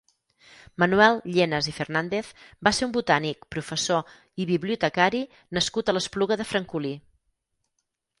Manuel 0.83 1.17
Llenas 1.33 1.67
i 1.71 1.73
Fernández 1.79 2.31
va 2.67 2.71
ser 2.77 2.87
un 2.87 2.95
botànic, 2.95 3.45
professor 3.55 4.09
i 4.45 4.47
bibliotecari 4.53 5.21
nascut 5.59 5.93
a 5.93 5.95
l'Espluga 5.99 6.39
de 6.43 6.49
Francolí. 6.55 6.95